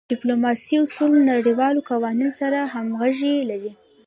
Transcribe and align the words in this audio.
د 0.01 0.03
ډیپلوماسی 0.13 0.73
اصول 0.85 1.09
د 1.15 1.19
نړیوالو 1.31 1.85
قوانینو 1.89 2.31
سره 2.41 2.57
همږغي 2.73 3.35
لری. 3.49 3.71